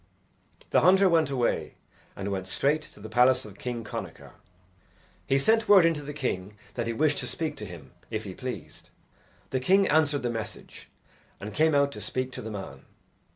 The 0.71 0.81
hunter 0.81 1.07
went 1.07 1.29
away, 1.29 1.75
and 2.15 2.31
went 2.31 2.47
straight 2.47 2.81
to 2.95 2.99
the 2.99 3.07
palace 3.07 3.45
of 3.45 3.59
King 3.59 3.83
Connachar. 3.83 4.31
He 5.27 5.37
sent 5.37 5.69
word 5.69 5.85
in 5.85 5.93
to 5.93 6.01
the 6.01 6.11
king 6.11 6.57
that 6.73 6.87
he 6.87 6.91
wished 6.93 7.19
to 7.19 7.27
speak 7.27 7.55
to 7.57 7.67
him 7.67 7.91
if 8.09 8.23
he 8.23 8.33
pleased. 8.33 8.89
The 9.51 9.59
king 9.59 9.87
answered 9.87 10.23
the 10.23 10.31
message 10.31 10.89
and 11.39 11.53
came 11.53 11.75
out 11.75 11.91
to 11.91 12.01
speak 12.01 12.31
to 12.31 12.41
the 12.41 12.49
man. 12.49 12.85